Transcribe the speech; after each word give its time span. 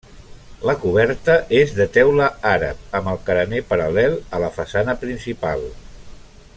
La 0.67 0.73
coberta 0.85 1.35
és 1.57 1.73
de 1.79 1.87
teula 1.97 2.29
àrab 2.53 2.97
amb 3.01 3.11
el 3.13 3.21
carener 3.29 3.61
paral·lel 3.75 4.19
a 4.39 4.41
la 4.45 4.49
façana 4.57 5.01
principal. 5.05 5.67